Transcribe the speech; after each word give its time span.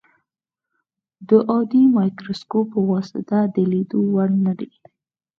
د 1.29 1.29
عادي 1.49 1.83
مایکروسکوپ 1.97 2.65
په 2.73 2.79
واسطه 2.91 3.37
د 3.55 3.57
لیدلو 3.71 4.01
وړ 4.15 4.29
نه 4.45 4.53
دي. 4.59 4.71